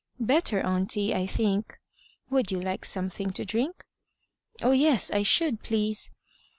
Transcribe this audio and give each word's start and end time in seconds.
"Better, 0.19 0.59
auntie, 0.61 1.13
I 1.13 1.27
think." 1.27 1.77
"Would 2.31 2.51
you 2.51 2.59
like 2.59 2.85
something 2.85 3.29
to 3.33 3.45
drink?" 3.45 3.83
"Oh, 4.59 4.71
yes! 4.71 5.11
I 5.11 5.21
should, 5.21 5.61
please." 5.61 6.09